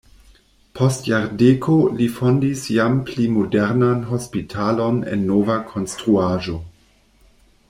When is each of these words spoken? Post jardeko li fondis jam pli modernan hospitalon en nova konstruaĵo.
Post 0.77 1.05
jardeko 1.09 1.75
li 1.99 2.07
fondis 2.15 2.65
jam 2.77 2.97
pli 3.11 3.27
modernan 3.35 4.03
hospitalon 4.15 5.01
en 5.15 5.31
nova 5.33 5.63
konstruaĵo. 5.73 6.61